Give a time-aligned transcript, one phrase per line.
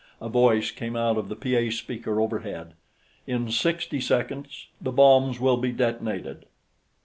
[0.19, 2.73] A voice came out of the PA speaker overhead:
[3.27, 6.47] "In sixty seconds, the bombs will be detonated